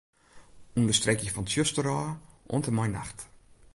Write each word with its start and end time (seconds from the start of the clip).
Understreekje 0.81 1.31
fan 1.33 1.45
'tsjuster' 1.47 1.91
ôf 1.97 2.11
oant 2.53 2.67
en 2.69 2.75
mei 2.77 2.89
'nacht'. 2.89 3.21